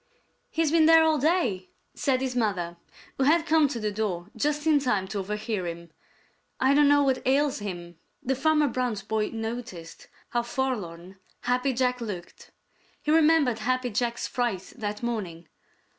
"He's 0.49 0.71
been 0.71 0.87
there 0.87 1.03
all 1.03 1.19
day," 1.19 1.69
said 1.93 2.21
his 2.21 2.35
mother, 2.35 2.77
who 3.17 3.25
had 3.25 3.45
come 3.45 3.67
to 3.67 3.79
the 3.79 3.91
door 3.91 4.31
just 4.35 4.65
in 4.65 4.79
time 4.79 5.07
to 5.09 5.19
overhear 5.19 5.67
him. 5.67 5.91
"I 6.59 6.73
don't 6.73 6.87
know 6.87 7.03
what 7.03 7.21
ails 7.23 7.59
him." 7.59 7.99
Then 8.23 8.35
Farmer 8.35 8.67
Brown's 8.67 9.03
boy 9.03 9.29
noticed 9.31 10.07
how 10.29 10.41
forlorn 10.41 11.17
Happy 11.41 11.71
Jack 11.71 12.01
looked. 12.01 12.49
He 13.03 13.11
remembered 13.11 13.59
Happy 13.59 13.91
Jack's 13.91 14.25
fright 14.27 14.73
that 14.75 15.03
morning. 15.03 15.47